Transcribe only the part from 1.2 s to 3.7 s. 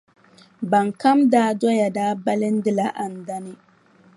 daa doya daa balindila Andani.